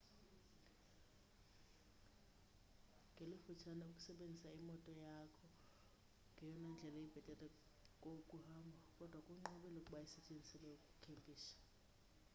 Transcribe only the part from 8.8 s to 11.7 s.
kodwa kunqabile ukuba isetyenziselwe ukukhempisha